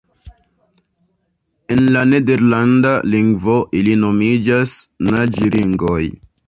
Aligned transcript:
En 1.75 1.83
la 1.97 2.03
nederlanda 2.13 2.97
lingvo 3.17 3.61
ili 3.83 3.95
nomiĝas 4.07 4.77
naĝringoj. 5.13 6.05